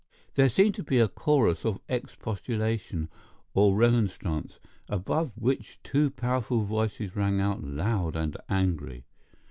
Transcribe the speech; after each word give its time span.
There 0.33 0.49
seemed 0.49 0.73
to 0.73 0.83
be 0.83 0.97
a 0.97 1.07
chorus 1.07 1.63
of 1.63 1.79
expostulation 1.87 3.07
or 3.53 3.75
remonstrance, 3.75 4.59
above 4.89 5.31
which 5.35 5.79
two 5.83 6.09
powerful 6.09 6.63
voices 6.63 7.15
rang 7.15 7.39
out 7.39 7.63
loud 7.63 8.15
and 8.15 8.35
angry. 8.49 9.05